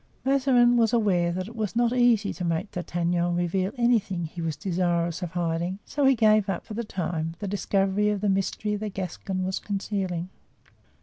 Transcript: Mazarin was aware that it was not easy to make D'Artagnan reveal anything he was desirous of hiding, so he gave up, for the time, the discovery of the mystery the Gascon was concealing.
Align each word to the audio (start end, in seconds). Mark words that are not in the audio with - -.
Mazarin 0.25 0.77
was 0.77 0.93
aware 0.93 1.31
that 1.31 1.47
it 1.47 1.55
was 1.55 1.75
not 1.75 1.93
easy 1.93 2.33
to 2.33 2.43
make 2.43 2.71
D'Artagnan 2.71 3.35
reveal 3.35 3.71
anything 3.77 4.25
he 4.25 4.41
was 4.41 4.55
desirous 4.55 5.21
of 5.21 5.33
hiding, 5.33 5.77
so 5.85 6.05
he 6.05 6.15
gave 6.15 6.49
up, 6.49 6.65
for 6.65 6.73
the 6.73 6.83
time, 6.83 7.35
the 7.37 7.47
discovery 7.47 8.09
of 8.09 8.21
the 8.21 8.27
mystery 8.27 8.75
the 8.75 8.89
Gascon 8.89 9.45
was 9.45 9.59
concealing. 9.59 10.29